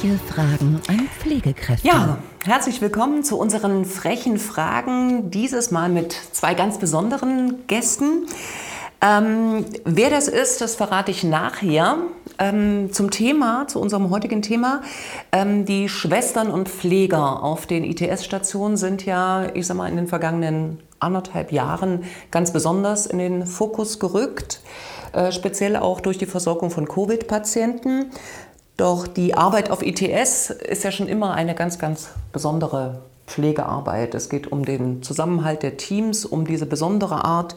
[0.00, 1.86] Freche Fragen an Pflegekräfte.
[1.86, 5.30] Ja, herzlich willkommen zu unseren frechen Fragen.
[5.30, 8.26] Dieses Mal mit zwei ganz besonderen Gästen.
[9.02, 11.98] Ähm, wer das ist, das verrate ich nachher.
[12.38, 14.80] Ähm, zum Thema, zu unserem heutigen Thema.
[15.32, 20.06] Ähm, die Schwestern und Pfleger auf den ITS-Stationen sind ja, ich sag mal, in den
[20.06, 24.60] vergangenen anderthalb Jahren ganz besonders in den Fokus gerückt.
[25.12, 28.12] Äh, speziell auch durch die Versorgung von Covid-Patienten.
[28.80, 34.14] Doch die Arbeit auf ITS ist ja schon immer eine ganz, ganz besondere Pflegearbeit.
[34.14, 37.56] Es geht um den Zusammenhalt der Teams, um diese besondere Art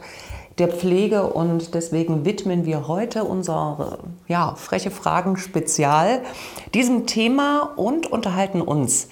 [0.57, 6.23] der Pflege und deswegen widmen wir heute unser ja, freche Fragen Spezial
[6.73, 9.07] diesem Thema und unterhalten uns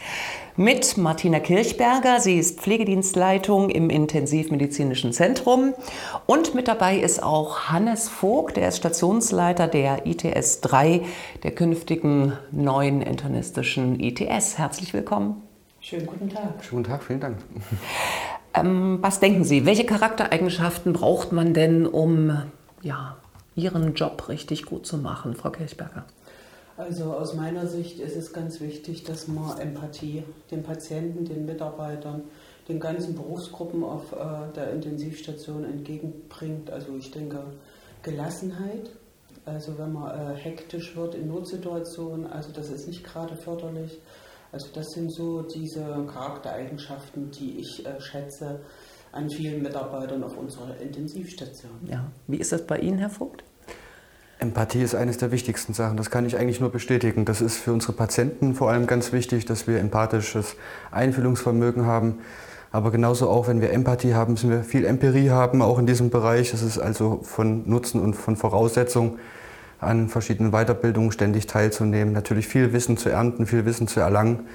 [0.56, 2.20] mit Martina Kirchberger.
[2.20, 5.74] Sie ist Pflegedienstleitung im Intensivmedizinischen Zentrum.
[6.26, 11.02] Und mit dabei ist auch Hannes Vogt, der ist Stationsleiter der ITS 3,
[11.44, 14.58] der künftigen neuen internistischen ITS.
[14.58, 15.42] Herzlich willkommen.
[15.80, 16.64] Schönen guten Tag.
[16.64, 17.38] Schönen guten Tag, vielen Dank.
[18.54, 22.42] Ähm, was denken Sie, welche Charaktereigenschaften braucht man denn, um
[22.82, 23.16] ja,
[23.56, 26.06] Ihren Job richtig gut zu machen, Frau Kirchberger?
[26.82, 32.24] Also aus meiner Sicht ist es ganz wichtig, dass man Empathie den Patienten, den Mitarbeitern,
[32.68, 36.72] den ganzen Berufsgruppen auf äh, der Intensivstation entgegenbringt.
[36.72, 37.44] Also ich denke
[38.02, 38.90] Gelassenheit.
[39.46, 44.00] Also wenn man äh, hektisch wird in Notsituationen, also das ist nicht gerade förderlich.
[44.52, 48.60] Also das sind so diese Charaktereigenschaften, die ich äh, schätze
[49.12, 51.74] an vielen Mitarbeitern auf unserer Intensivstation.
[51.86, 52.12] Ja.
[52.26, 53.44] Wie ist das bei Ihnen, Herr Vogt?
[54.42, 55.98] Empathie ist eines der wichtigsten Sachen.
[55.98, 57.26] Das kann ich eigentlich nur bestätigen.
[57.26, 60.56] Das ist für unsere Patienten vor allem ganz wichtig, dass wir empathisches
[60.90, 62.20] Einfühlungsvermögen haben.
[62.72, 66.10] Aber genauso auch, wenn wir Empathie haben, müssen wir viel Empirie haben, auch in diesem
[66.10, 66.50] Bereich.
[66.52, 69.20] Das ist also von Nutzen und von Voraussetzung
[69.80, 74.48] an verschiedenen Weiterbildungen ständig teilzunehmen, natürlich viel Wissen zu ernten, viel Wissen zu erlangen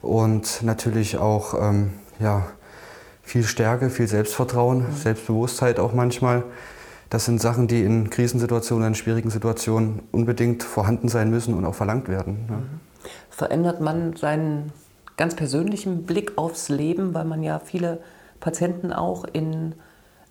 [0.00, 2.46] und natürlich auch ähm, ja,
[3.22, 4.92] viel Stärke, viel Selbstvertrauen, mhm.
[4.94, 6.44] Selbstbewusstheit auch manchmal.
[7.10, 11.74] Das sind Sachen, die in Krisensituationen, in schwierigen Situationen unbedingt vorhanden sein müssen und auch
[11.74, 12.46] verlangt werden.
[12.48, 12.62] Ja.
[13.30, 14.72] Verändert man seinen
[15.16, 18.00] ganz persönlichen Blick aufs Leben, weil man ja viele
[18.40, 19.74] Patienten auch in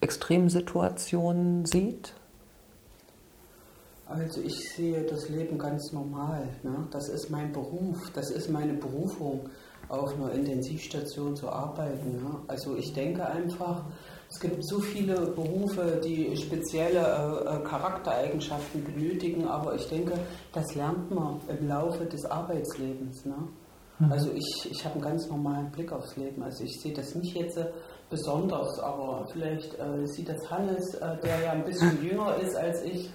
[0.01, 2.13] Extremsituationen sieht?
[4.07, 6.43] Also ich sehe das Leben ganz normal.
[6.61, 6.87] Ne?
[6.91, 9.49] Das ist mein Beruf, das ist meine Berufung,
[9.89, 12.17] auf einer Intensivstation zu arbeiten.
[12.17, 12.35] Ne?
[12.47, 13.85] Also ich denke einfach,
[14.33, 20.13] es gibt so viele Berufe, die spezielle äh, äh, Charaktereigenschaften benötigen, aber ich denke,
[20.51, 23.25] das lernt man im Laufe des Arbeitslebens.
[23.25, 23.35] Ne?
[23.99, 24.11] Mhm.
[24.11, 26.41] Also ich, ich habe einen ganz normalen Blick aufs Leben.
[26.41, 27.65] Also ich sehe das nicht jetzt äh,
[28.09, 32.81] besonders, aber vielleicht äh, sieht das Hannes, äh, der ja ein bisschen jünger ist als
[32.81, 33.11] ich,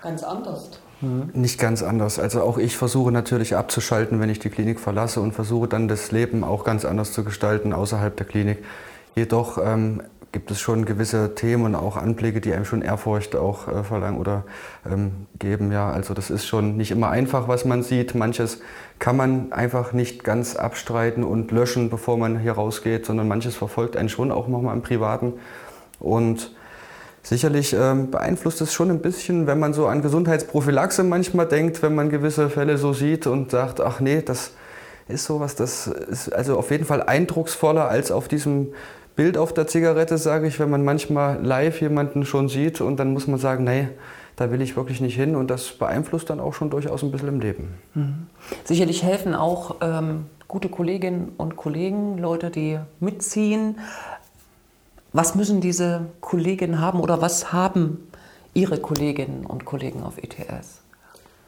[0.00, 0.70] ganz anders.
[1.02, 1.28] Mhm.
[1.34, 2.18] Nicht ganz anders.
[2.18, 6.10] Also auch ich versuche natürlich abzuschalten, wenn ich die Klinik verlasse und versuche dann das
[6.10, 8.64] Leben auch ganz anders zu gestalten außerhalb der Klinik.
[9.14, 10.02] Jedoch ähm,
[10.34, 14.18] gibt es schon gewisse Themen und auch Anblicke, die einem schon Ehrfurcht auch äh, verlangen
[14.18, 14.42] oder
[14.84, 15.70] ähm, geben.
[15.70, 18.16] Ja, also das ist schon nicht immer einfach, was man sieht.
[18.16, 18.60] Manches
[18.98, 23.96] kann man einfach nicht ganz abstreiten und löschen, bevor man hier rausgeht, sondern manches verfolgt
[23.96, 25.34] einen schon auch nochmal im Privaten.
[26.00, 26.50] Und
[27.22, 31.94] sicherlich ähm, beeinflusst es schon ein bisschen, wenn man so an Gesundheitsprophylaxe manchmal denkt, wenn
[31.94, 34.50] man gewisse Fälle so sieht und sagt, ach nee, das
[35.06, 38.72] ist sowas, das ist also auf jeden Fall eindrucksvoller als auf diesem
[39.16, 43.12] Bild auf der Zigarette, sage ich, wenn man manchmal live jemanden schon sieht und dann
[43.12, 43.88] muss man sagen, nee,
[44.36, 47.28] da will ich wirklich nicht hin und das beeinflusst dann auch schon durchaus ein bisschen
[47.28, 47.74] im Leben.
[47.94, 48.26] Mhm.
[48.64, 53.78] Sicherlich helfen auch ähm, gute Kolleginnen und Kollegen, Leute, die mitziehen.
[55.12, 58.08] Was müssen diese Kolleginnen haben oder was haben
[58.52, 60.80] Ihre Kolleginnen und Kollegen auf ETS?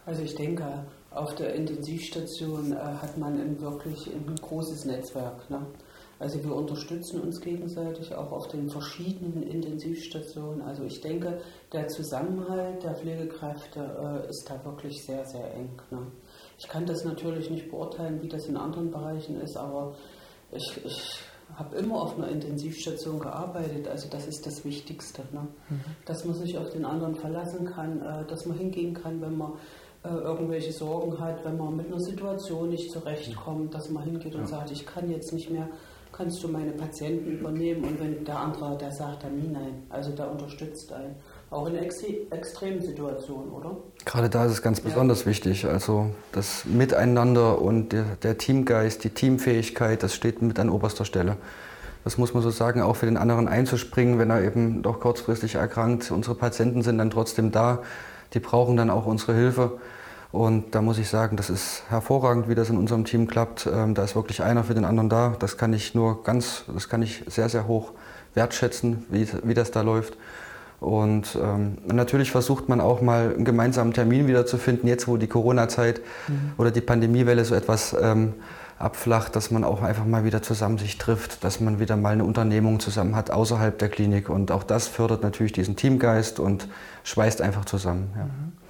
[0.06, 0.65] Also ich denke,
[1.10, 5.50] auf der Intensivstation äh, hat man ein wirklich ein großes Netzwerk.
[5.50, 5.59] Ne?
[6.19, 10.63] Also wir unterstützen uns gegenseitig auch auf den verschiedenen Intensivstationen.
[10.63, 11.41] Also ich denke,
[11.72, 15.71] der Zusammenhalt der Pflegekräfte äh, ist da wirklich sehr, sehr eng.
[15.91, 16.07] Ne?
[16.59, 19.95] Ich kann das natürlich nicht beurteilen, wie das in anderen Bereichen ist, aber
[20.53, 21.18] ich, ich
[21.54, 23.86] habe immer auf einer Intensivstation gearbeitet.
[23.86, 25.47] Also das ist das Wichtigste, ne?
[25.68, 25.80] Mhm.
[26.07, 29.53] dass man sich auf den anderen verlassen kann, äh, dass man hingehen kann, wenn man
[30.03, 34.48] äh, irgendwelche Sorgen hat, wenn man mit einer Situation nicht zurechtkommt, dass man hingeht und
[34.48, 35.68] sagt, ich kann jetzt nicht mehr
[36.12, 39.82] kannst du meine Patienten übernehmen und wenn der andere, der sagt dann nie nein.
[39.88, 41.16] Also der unterstützt einen.
[41.50, 43.76] Auch in ex extremen Situationen, oder?
[44.04, 45.26] Gerade da ist es ganz besonders ja.
[45.26, 45.66] wichtig.
[45.66, 51.36] Also das Miteinander und der, der, Teamgeist, die Teamfähigkeit, das steht mit an oberster Stelle.
[52.03, 55.56] Das muss man so sagen, auch für den anderen einzuspringen, wenn er eben doch kurzfristig
[55.56, 56.10] erkrankt.
[56.10, 57.82] Unsere Patienten sind dann trotzdem da.
[58.32, 59.78] Die brauchen dann auch unsere Hilfe.
[60.33, 63.69] Und da muss ich sagen, das ist hervorragend, wie das in unserem Team klappt.
[63.73, 65.37] Ähm, da ist wirklich einer für den anderen da.
[65.39, 67.93] Das kann ich nur ganz, das kann ich sehr, sehr hoch
[68.34, 70.17] wertschätzen, wie, wie das da läuft.
[70.78, 75.17] Und ähm, natürlich versucht man auch mal einen gemeinsamen Termin wieder zu finden, jetzt wo
[75.17, 76.53] die Corona-Zeit mhm.
[76.59, 78.34] oder die Pandemiewelle so etwas ähm,
[78.78, 82.25] abflacht, dass man auch einfach mal wieder zusammen sich trifft, dass man wieder mal eine
[82.25, 84.28] Unternehmung zusammen hat außerhalb der Klinik.
[84.28, 86.69] Und auch das fördert natürlich diesen Teamgeist und
[87.05, 88.11] schweißt einfach zusammen.
[88.15, 88.25] Ja.
[88.25, 88.66] Mhm.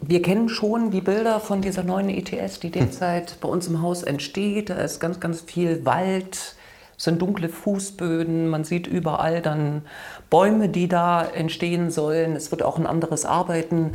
[0.00, 3.36] Wir kennen schon die Bilder von dieser neuen ETS, die derzeit hm.
[3.40, 4.70] bei uns im Haus entsteht.
[4.70, 6.56] Da ist ganz, ganz viel Wald,
[6.96, 9.82] es sind dunkle Fußböden, man sieht überall dann
[10.30, 12.34] Bäume, die da entstehen sollen.
[12.34, 13.92] Es wird auch ein anderes Arbeiten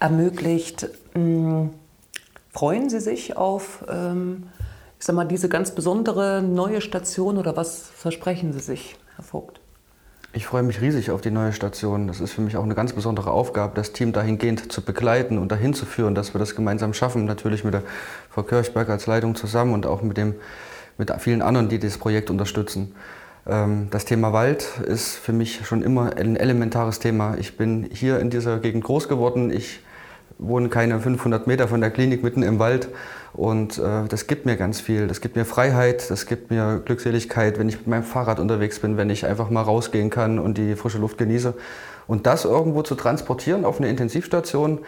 [0.00, 0.88] ermöglicht.
[1.14, 1.70] Hm,
[2.52, 4.48] freuen Sie sich auf ähm,
[5.00, 9.59] ich sag mal, diese ganz besondere neue Station oder was versprechen Sie sich, Herr Vogt?
[10.32, 12.06] Ich freue mich riesig auf die neue Station.
[12.06, 15.50] Das ist für mich auch eine ganz besondere Aufgabe, das Team dahingehend zu begleiten und
[15.50, 17.24] dahin zu führen, dass wir das gemeinsam schaffen.
[17.24, 17.82] Natürlich mit der
[18.30, 20.36] Frau Kirchberg als Leitung zusammen und auch mit, dem,
[20.98, 22.94] mit vielen anderen, die das Projekt unterstützen.
[23.44, 27.36] Ähm, das Thema Wald ist für mich schon immer ein elementares Thema.
[27.36, 29.50] Ich bin hier in dieser Gegend groß geworden.
[29.50, 29.80] Ich
[30.40, 32.88] wohne keine 500 Meter von der Klinik mitten im Wald
[33.32, 35.06] und äh, das gibt mir ganz viel.
[35.06, 38.96] Das gibt mir Freiheit, das gibt mir Glückseligkeit, wenn ich mit meinem Fahrrad unterwegs bin,
[38.96, 41.54] wenn ich einfach mal rausgehen kann und die frische Luft genieße.
[42.06, 44.80] Und das irgendwo zu transportieren auf eine Intensivstation,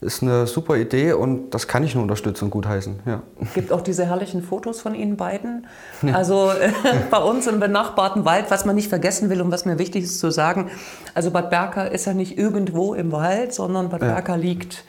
[0.00, 3.00] ist eine super Idee und das kann ich nur unterstützen und gutheißen.
[3.04, 3.22] Ja.
[3.54, 5.66] Gibt auch diese herrlichen Fotos von Ihnen beiden.
[6.12, 6.52] Also
[7.10, 10.20] bei uns im benachbarten Wald, was man nicht vergessen will und was mir wichtig ist
[10.20, 10.70] zu sagen.
[11.14, 14.12] Also Bad Berka ist ja nicht irgendwo im Wald, sondern Bad ja.
[14.12, 14.84] Berka liegt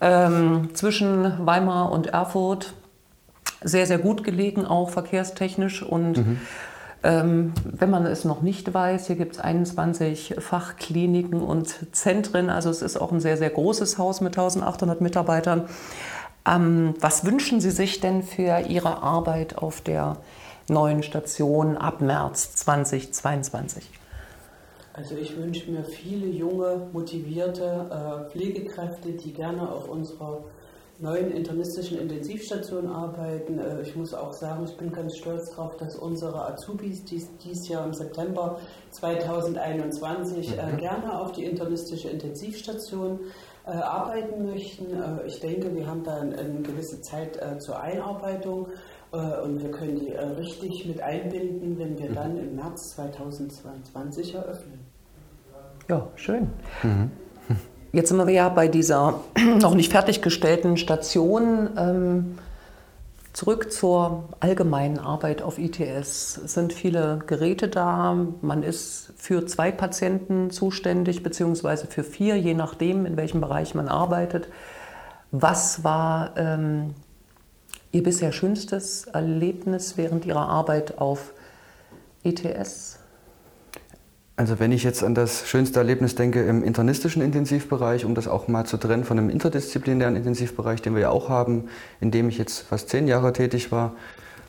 [0.00, 2.74] ähm, zwischen Weimar und Erfurt.
[3.62, 5.82] Sehr, sehr gut gelegen, auch verkehrstechnisch.
[5.82, 6.40] Und mhm.
[7.04, 12.48] Ähm, wenn man es noch nicht weiß, hier gibt es 21 Fachkliniken und Zentren.
[12.48, 15.68] Also es ist auch ein sehr, sehr großes Haus mit 1800 Mitarbeitern.
[16.46, 20.16] Ähm, was wünschen Sie sich denn für Ihre Arbeit auf der
[20.68, 23.84] neuen Station ab März 2022?
[24.94, 30.44] Also ich wünsche mir viele junge, motivierte äh, Pflegekräfte, die gerne auf unserer
[30.98, 33.58] neuen internistischen Intensivstation arbeiten.
[33.58, 37.68] Äh, ich muss auch sagen, ich bin ganz stolz darauf, dass unsere Azubis dies, dies
[37.68, 38.58] Jahr im September
[38.92, 40.76] 2021 äh, mhm.
[40.76, 43.20] gerne auf die internistische Intensivstation
[43.66, 44.86] äh, arbeiten möchten.
[45.26, 48.68] Ich denke, wir haben da eine, gewisse Zeit zur Einarbeitung
[49.10, 52.14] und wir können die richtig mit einbinden, wenn wir mhm.
[52.14, 54.80] dann im März 2022 eröffnen.
[55.88, 56.48] Ja, schön.
[56.82, 57.10] Mhm.
[57.94, 59.20] Jetzt sind wir ja bei dieser
[59.60, 61.70] noch nicht fertiggestellten Station.
[61.76, 62.38] Ähm,
[63.32, 66.40] zurück zur allgemeinen Arbeit auf ITS.
[66.44, 68.18] Es sind viele Geräte da.
[68.40, 73.86] Man ist für zwei Patienten zuständig, beziehungsweise für vier, je nachdem, in welchem Bereich man
[73.86, 74.48] arbeitet.
[75.30, 76.94] Was war ähm,
[77.92, 81.32] Ihr bisher schönstes Erlebnis während Ihrer Arbeit auf
[82.24, 82.98] ETS?
[84.36, 88.48] Also wenn ich jetzt an das schönste Erlebnis denke im internistischen Intensivbereich, um das auch
[88.48, 91.68] mal zu trennen von dem interdisziplinären Intensivbereich, den wir ja auch haben,
[92.00, 93.94] in dem ich jetzt fast zehn Jahre tätig war,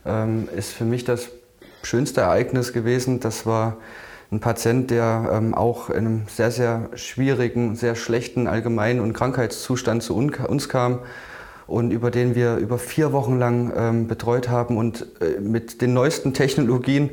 [0.04, 1.30] ähm, ist für mich das
[1.84, 3.20] schönste Ereignis gewesen.
[3.20, 3.78] Das war
[4.32, 10.02] ein Patient, der ähm, auch in einem sehr, sehr schwierigen, sehr schlechten Allgemein- und Krankheitszustand
[10.02, 11.00] zu uns kam
[11.68, 15.94] und über den wir über vier Wochen lang ähm, betreut haben und äh, mit den
[15.94, 17.12] neuesten Technologien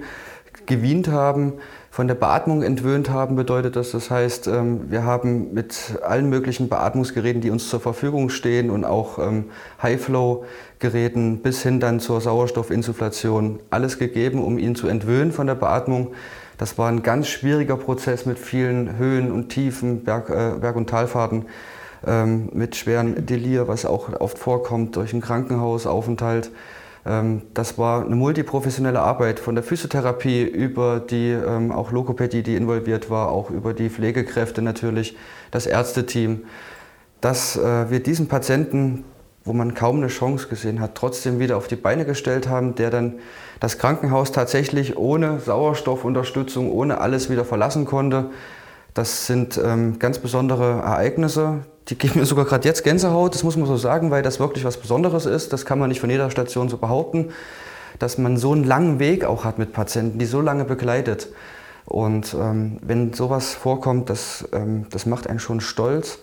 [0.66, 1.54] gewient haben,
[1.90, 3.90] von der Beatmung entwöhnt haben, bedeutet das.
[3.90, 8.86] Das heißt, ähm, wir haben mit allen möglichen Beatmungsgeräten, die uns zur Verfügung stehen und
[8.86, 9.50] auch ähm,
[9.82, 16.14] High-Flow-Geräten bis hin dann zur Sauerstoffinsufflation alles gegeben, um ihn zu entwöhnen von der Beatmung.
[16.56, 20.88] Das war ein ganz schwieriger Prozess mit vielen Höhen und Tiefen, Berg-, äh, Berg und
[20.88, 21.44] Talfahrten
[22.06, 26.50] ähm, mit schweren Delir, was auch oft vorkommt durch einen Krankenhausaufenthalt.
[27.04, 32.56] Ähm, das war eine multiprofessionelle Arbeit von der Physiotherapie über die ähm, auch Lokopädie, die
[32.56, 35.16] involviert war, auch über die Pflegekräfte natürlich,
[35.50, 36.44] das Ärzteteam,
[37.20, 39.04] dass äh, wir diesen Patienten,
[39.44, 42.90] wo man kaum eine Chance gesehen hat, trotzdem wieder auf die Beine gestellt haben, der
[42.90, 43.14] dann
[43.58, 48.30] das Krankenhaus tatsächlich ohne Sauerstoffunterstützung, ohne alles wieder verlassen konnte.
[48.94, 53.56] Das sind ähm, ganz besondere Ereignisse, die geben mir sogar gerade jetzt Gänsehaut, das muss
[53.56, 55.52] man so sagen, weil das wirklich was Besonderes ist.
[55.52, 57.30] Das kann man nicht von jeder Station so behaupten,
[57.98, 61.28] dass man so einen langen Weg auch hat mit Patienten, die so lange begleitet.
[61.84, 66.18] Und ähm, wenn sowas vorkommt, das, ähm, das macht einen schon stolz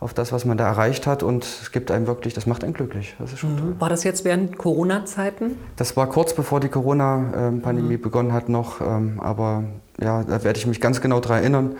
[0.00, 2.72] auf das, was man da erreicht hat und es gibt einem wirklich, das macht einen
[2.72, 3.16] glücklich.
[3.18, 3.58] Das ist schon mhm.
[3.58, 3.74] toll.
[3.80, 5.56] War das jetzt während Corona-Zeiten?
[5.76, 8.02] Das war kurz bevor die Corona-Pandemie mhm.
[8.02, 9.64] begonnen hat noch, ähm, aber
[10.00, 11.76] ja, da werde ich mich ganz genau daran erinnern.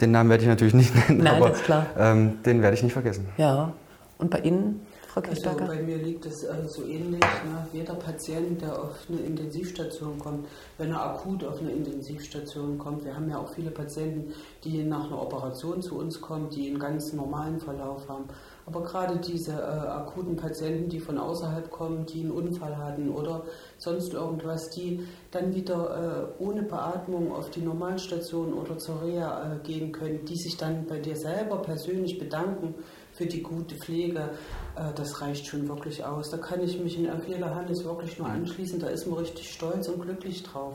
[0.00, 1.86] Den Namen werde ich natürlich nicht nennen, Nein, aber das ist klar.
[1.98, 3.26] Ähm, den werde ich nicht vergessen.
[3.36, 3.72] Ja.
[4.16, 4.80] Und bei Ihnen,
[5.18, 5.66] Frau Also Kirchberger?
[5.66, 7.20] bei mir liegt es äh, so ähnlich.
[7.20, 7.66] Ne?
[7.72, 10.46] Jeder Patient, der auf eine Intensivstation kommt,
[10.78, 14.32] wenn er akut auf eine Intensivstation kommt, wir haben ja auch viele Patienten,
[14.64, 18.24] die nach einer Operation zu uns kommen, die einen ganz normalen Verlauf haben.
[18.66, 23.44] Aber gerade diese äh, akuten Patienten, die von außerhalb kommen, die einen Unfall hatten oder
[23.78, 29.58] sonst irgendwas, die dann wieder äh, ohne Beatmung auf die Normalstation oder zur Reha äh,
[29.66, 32.74] gehen können, die sich dann bei dir selber persönlich bedanken
[33.18, 34.30] für die gute Pflege,
[34.76, 36.30] äh, das reicht schon wirklich aus.
[36.30, 38.78] Da kann ich mich in Pflege Hannes wirklich nur anschließen.
[38.78, 40.74] Da ist man richtig stolz und glücklich drauf,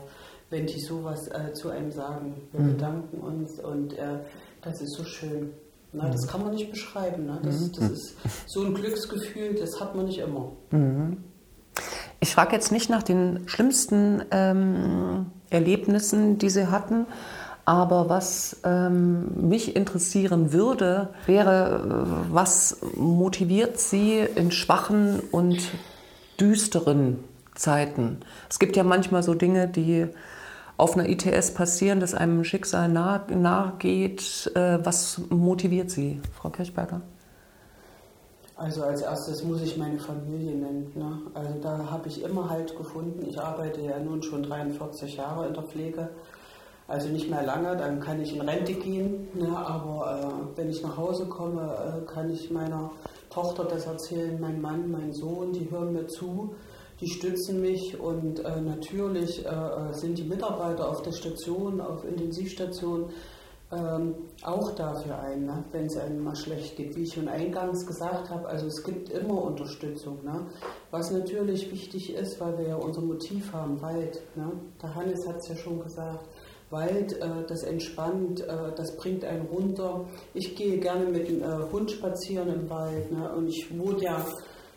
[0.50, 2.34] wenn die sowas äh, zu einem sagen.
[2.52, 4.18] Wir bedanken uns und äh,
[4.60, 5.50] das ist so schön.
[5.92, 7.26] Na, das kann man nicht beschreiben.
[7.26, 7.38] Ne?
[7.42, 10.50] Das, das ist so ein Glücksgefühl, das hat man nicht immer.
[12.18, 17.06] Ich frage jetzt nicht nach den schlimmsten ähm, Erlebnissen, die Sie hatten,
[17.64, 25.60] aber was ähm, mich interessieren würde, wäre, was motiviert Sie in schwachen und
[26.38, 28.18] düsteren Zeiten?
[28.50, 30.08] Es gibt ja manchmal so Dinge, die
[30.76, 34.50] auf einer ITS passieren, dass einem ein Schicksal nahe, nahe geht.
[34.54, 37.00] Äh, was motiviert Sie, Frau Kirchberger?
[38.56, 40.92] Also als erstes muss ich meine Familie nennen.
[40.94, 41.18] Ne?
[41.34, 43.26] Also da habe ich immer Halt gefunden.
[43.28, 46.08] Ich arbeite ja nun schon 43 Jahre in der Pflege.
[46.86, 49.28] Also nicht mehr lange, dann kann ich in Rente gehen.
[49.34, 49.56] Ne?
[49.56, 52.90] Aber äh, wenn ich nach Hause komme, äh, kann ich meiner
[53.30, 56.54] Tochter das erzählen, mein Mann, mein Sohn, die hören mir zu,
[57.00, 63.10] die stützen mich und äh, natürlich äh, sind die Mitarbeiter auf der Station, auf Intensivstation,
[63.72, 65.64] ähm, auch dafür ein, ne?
[65.72, 66.94] wenn es einem mal schlecht geht.
[66.96, 70.22] Wie ich schon eingangs gesagt habe, also es gibt immer Unterstützung.
[70.22, 70.46] Ne?
[70.90, 74.20] Was natürlich wichtig ist, weil wir ja unser Motiv haben, Wald.
[74.36, 74.52] Ne?
[74.82, 76.28] Der Hannes hat es ja schon gesagt.
[76.74, 80.04] Wald, äh, das entspannt, äh, das bringt einen runter.
[80.34, 83.32] Ich gehe gerne mit dem äh, Hund spazieren im Wald ne?
[83.34, 84.26] und ich wohne ja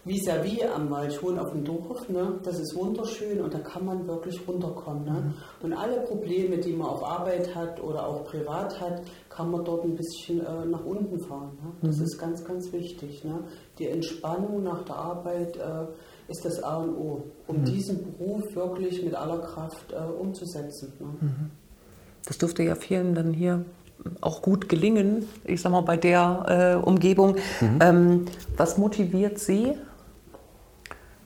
[0.06, 1.12] vis-à-vis am Wald.
[1.12, 2.40] Ich wohne auf dem Dorf, ne?
[2.44, 5.06] das ist wunderschön und da kann man wirklich runterkommen.
[5.06, 5.34] Ne?
[5.62, 9.84] Und alle Probleme, die man auf Arbeit hat oder auch privat hat, kann man dort
[9.84, 11.58] ein bisschen äh, nach unten fahren.
[11.62, 11.90] Ne?
[11.90, 13.24] Das ist ganz, ganz wichtig.
[13.24, 13.44] Ne?
[13.80, 15.88] Die Entspannung nach der Arbeit äh,
[16.30, 20.94] ist das A und O, um diesen Beruf wirklich mit aller Kraft äh, umzusetzen.
[21.00, 21.50] Ne?
[22.28, 23.66] Das dürfte ja vielen dann hier
[24.22, 27.36] auch gut gelingen, ich sag mal, bei der äh, Umgebung.
[27.80, 29.74] Ähm, was motiviert Sie?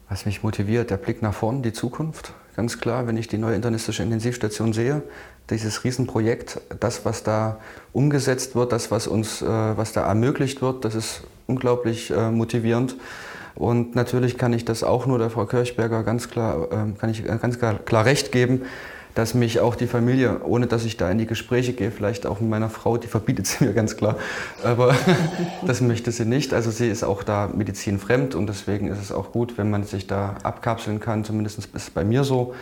[0.10, 2.34] Was mich motiviert, der Blick nach vorn, die Zukunft.
[2.56, 5.04] Ganz klar, wenn ich die neue internistische Intensivstation sehe,
[5.50, 7.60] dieses Riesenprojekt, das, was da
[7.94, 12.96] umgesetzt wird, das, was uns, äh, was da ermöglicht wird, das ist unglaublich äh, motivierend.
[13.56, 17.24] Und natürlich kann ich das auch nur der Frau Kirchberger ganz klar, ähm, kann ich
[17.24, 18.64] ganz klar, klar recht geben,
[19.16, 22.40] dass mich auch die Familie, ohne dass ich da in die Gespräche gehe, vielleicht auch
[22.40, 24.18] mit meiner Frau, die verbietet sie mir ganz klar,
[24.64, 24.96] aber
[25.66, 26.54] das möchte sie nicht.
[26.54, 30.08] Also sie ist auch da medizinfremd und deswegen ist es auch gut, wenn man sich
[30.08, 32.54] da abkapseln kann, zumindest ist es bei mir so.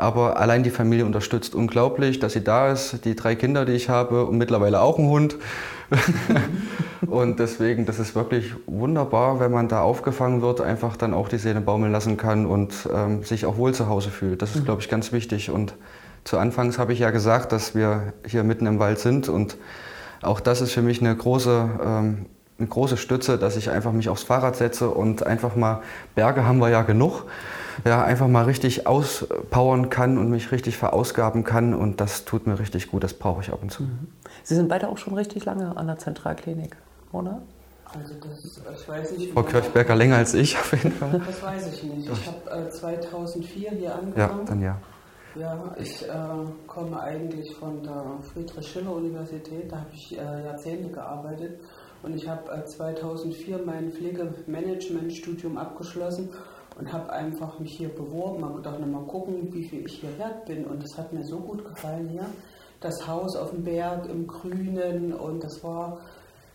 [0.00, 3.90] Aber allein die Familie unterstützt unglaublich, dass sie da ist, die drei Kinder, die ich
[3.90, 5.36] habe und mittlerweile auch einen Hund.
[7.06, 11.36] und deswegen, das ist wirklich wunderbar, wenn man da aufgefangen wird, einfach dann auch die
[11.36, 14.40] Seele baumeln lassen kann und ähm, sich auch wohl zu Hause fühlt.
[14.40, 15.50] Das ist, glaube ich, ganz wichtig.
[15.50, 15.74] Und
[16.24, 19.58] zu Anfangs habe ich ja gesagt, dass wir hier mitten im Wald sind und
[20.22, 22.26] auch das ist für mich eine große, ähm,
[22.60, 25.82] eine große Stütze, dass ich einfach mich aufs Fahrrad setze und einfach mal,
[26.14, 27.24] Berge haben wir ja genug,
[27.84, 32.58] ja, einfach mal richtig auspowern kann und mich richtig verausgaben kann und das tut mir
[32.58, 33.84] richtig gut, das brauche ich ab und zu.
[34.44, 36.76] Sie sind beide auch schon richtig lange an der Zentralklinik,
[37.12, 37.40] oder?
[37.92, 41.20] Also das, ich weiß nicht, wie Frau Kirchberger länger als ich auf jeden Fall.
[41.26, 42.08] Das weiß ich nicht.
[42.08, 44.46] Ich habe äh, 2004 hier Ja, angefangen.
[44.46, 44.76] dann ja.
[45.36, 46.12] Ja, ich äh,
[46.66, 48.02] komme eigentlich von der
[48.32, 51.60] Friedrich-Schiller-Universität, da habe ich äh, Jahrzehnte gearbeitet
[52.02, 56.30] und ich habe äh, 2004 mein Pflegemanagement-Studium abgeschlossen
[56.78, 60.16] und habe einfach mich hier beworben, habe gedacht, na, mal gucken, wie viel ich hier
[60.18, 62.26] wert bin und das hat mir so gut gefallen hier.
[62.80, 66.00] Das Haus auf dem Berg im Grünen und das war,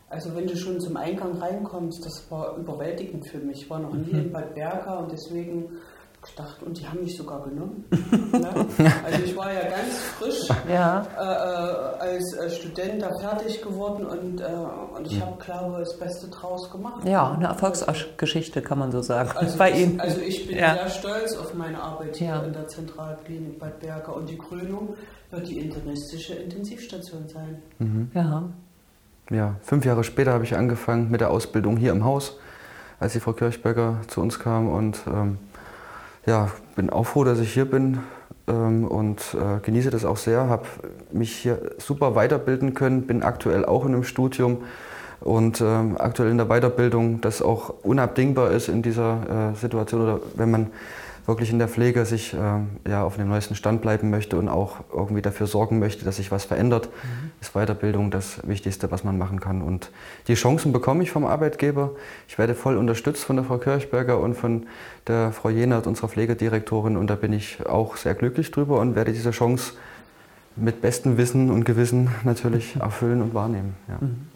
[0.09, 3.63] also wenn du schon zum Eingang reinkommst, das war überwältigend für mich.
[3.63, 5.69] Ich war noch nie in Bad Berka und deswegen
[6.25, 7.85] gedacht, und die haben mich sogar genommen.
[8.31, 8.65] ne?
[9.05, 11.05] Also ich war ja ganz frisch Ja.
[11.17, 14.45] äh, äh, als äh, Student da fertig geworden und, äh,
[14.97, 17.05] und ich habe, glaube ich, das Beste draus gemacht.
[17.05, 19.29] Ja, eine Erfolgsgeschichte kann man so sagen.
[19.35, 19.99] Also bei ich, Ihnen.
[19.99, 20.73] Also ich bin Ja.
[20.75, 22.39] sehr stolz auf meine Arbeit hier Ja.
[22.43, 24.95] in der Zentralklinik Bad Berka und die Krönung
[25.31, 27.61] wird die internistische Intensivstation sein.
[28.13, 28.43] Ja.
[29.31, 32.37] Ja, fünf Jahre später habe ich angefangen mit der Ausbildung hier im Haus,
[32.99, 34.69] als die Frau Kirchberger zu uns kam.
[34.69, 35.39] Und ähm,
[36.25, 37.99] ja, bin auch froh, dass ich hier bin
[38.47, 40.49] ähm, und äh, genieße das auch sehr.
[40.49, 40.65] Habe
[41.11, 44.59] mich hier super weiterbilden können, bin aktuell auch in einem Studium
[45.21, 50.19] Und ähm, aktuell in der Weiterbildung, das auch unabdingbar ist in dieser äh, Situation oder
[50.35, 50.67] wenn man
[51.27, 54.77] wirklich in der Pflege sich äh, ja, auf dem neuesten Stand bleiben möchte und auch
[54.93, 57.31] irgendwie dafür sorgen möchte, dass sich was verändert, mhm.
[57.41, 59.61] ist Weiterbildung das Wichtigste, was man machen kann.
[59.61, 59.91] Und
[60.27, 61.91] die Chancen bekomme ich vom Arbeitgeber.
[62.27, 64.67] Ich werde voll unterstützt von der Frau Kirchberger und von
[65.07, 66.97] der Frau Jenert, unserer Pflegedirektorin.
[66.97, 69.73] Und da bin ich auch sehr glücklich drüber und werde diese Chance
[70.55, 73.75] mit bestem Wissen und Gewissen natürlich erfüllen und wahrnehmen.
[73.87, 73.97] Ja.
[73.99, 74.27] Mhm.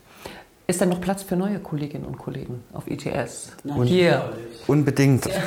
[0.70, 3.54] Ist da noch Platz für neue Kolleginnen und Kollegen auf ITS?
[3.64, 4.34] Und Hier.
[4.68, 5.28] Unbedingt.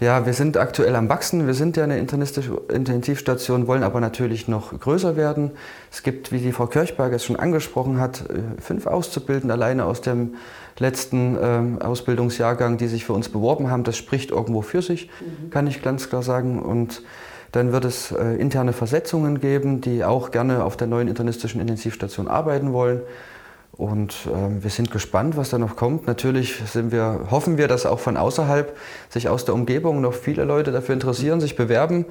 [0.00, 1.48] Ja, wir sind aktuell am Wachsen.
[1.48, 5.50] Wir sind ja eine internistische Intensivstation, wollen aber natürlich noch größer werden.
[5.90, 10.00] Es gibt, wie die Frau Kirchberger es schon angesprochen hat, äh, fünf Auszubildende alleine aus
[10.00, 10.36] dem
[10.78, 13.82] letzten äh, Ausbildungsjahrgang, die sich für uns beworben haben.
[13.82, 15.50] Das spricht irgendwo für sich, mhm.
[15.50, 16.62] kann ich ganz klar sagen.
[16.62, 17.02] Und
[17.52, 22.28] dann wird es äh, interne Versetzungen geben, die auch gerne auf der neuen internistischen Intensivstation
[22.28, 23.00] arbeiten wollen.
[23.72, 26.06] Und äh, wir sind gespannt, was da noch kommt.
[26.06, 28.76] Natürlich wir, hoffen wir, dass auch von außerhalb
[29.08, 32.04] sich aus der Umgebung noch viele Leute dafür interessieren, sich bewerben.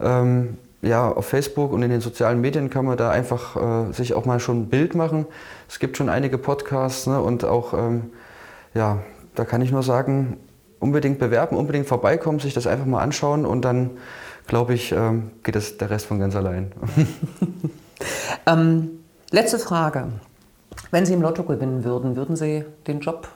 [0.00, 3.56] Ähm, ja, auf Facebook und in den sozialen Medien kann man da einfach
[3.90, 5.26] äh, sich auch mal schon ein Bild machen.
[5.68, 8.12] Es gibt schon einige Podcasts ne, und auch, ähm,
[8.72, 8.98] ja,
[9.34, 10.38] da kann ich nur sagen,
[10.78, 13.90] unbedingt bewerben, unbedingt vorbeikommen, sich das einfach mal anschauen und dann
[14.50, 16.72] glaube ich, ähm, geht es der Rest von ganz allein.
[18.46, 18.90] ähm,
[19.30, 20.08] letzte Frage.
[20.90, 23.28] Wenn Sie im Lotto gewinnen würden, würden Sie den Job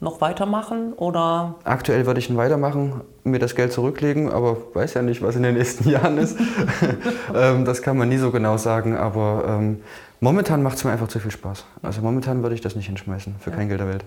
[0.00, 1.56] noch weitermachen oder?
[1.64, 5.42] Aktuell würde ich ihn weitermachen, mir das Geld zurücklegen, aber weiß ja nicht, was in
[5.42, 6.38] den nächsten Jahren ist.
[7.34, 9.82] ähm, das kann man nie so genau sagen, aber ähm,
[10.20, 11.66] momentan macht es mir einfach zu viel Spaß.
[11.82, 13.56] Also momentan würde ich das nicht hinschmeißen, für ja.
[13.56, 14.04] kein Geld der Welt.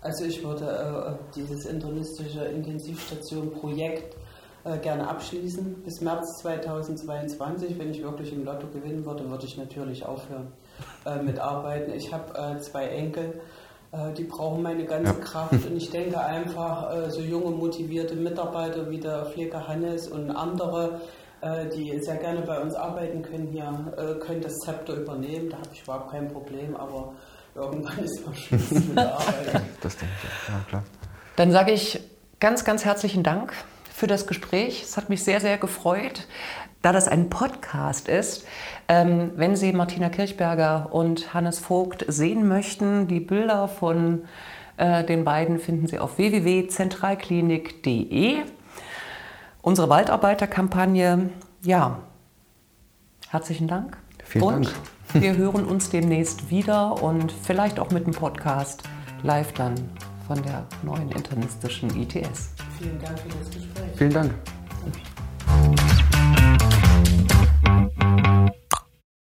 [0.00, 4.23] Also ich würde äh, dieses internistische Intensivstation-Projekt
[4.64, 5.82] äh, gerne abschließen.
[5.82, 10.52] Bis März 2022, wenn ich wirklich im Lotto gewinnen würde, würde ich natürlich aufhören
[11.04, 11.92] äh, mit Arbeiten.
[11.92, 13.40] Ich habe äh, zwei Enkel,
[13.92, 15.18] äh, die brauchen meine ganze ja.
[15.20, 20.30] Kraft und ich denke einfach, äh, so junge, motivierte Mitarbeiter wie der Pfleger Hannes und
[20.30, 21.00] andere,
[21.42, 25.50] äh, die sehr gerne bei uns arbeiten können hier, können das Zepter übernehmen.
[25.50, 27.12] Da habe ich überhaupt kein Problem, aber
[27.54, 29.62] irgendwann ist man Schluss mit der Arbeit.
[29.82, 30.84] Das denke ich, ja klar.
[31.36, 32.00] Dann sage ich
[32.40, 33.52] ganz, ganz herzlichen Dank
[33.94, 34.82] für das Gespräch.
[34.82, 36.26] Es hat mich sehr, sehr gefreut.
[36.82, 38.44] Da das ein Podcast ist,
[38.88, 44.24] ähm, wenn Sie Martina Kirchberger und Hannes Vogt sehen möchten, die Bilder von
[44.78, 48.38] äh, den beiden finden Sie auf www.zentralklinik.de.
[49.62, 51.30] Unsere Waldarbeiterkampagne,
[51.62, 52.00] ja,
[53.28, 53.96] herzlichen Dank.
[54.24, 55.22] Vielen und Dank.
[55.22, 58.82] wir hören uns demnächst wieder und vielleicht auch mit dem Podcast
[59.22, 59.76] live dann
[60.26, 62.50] von der neuen internistischen ITS.
[62.78, 63.96] Vielen Dank für das Gespräch.
[63.96, 64.34] Vielen Dank.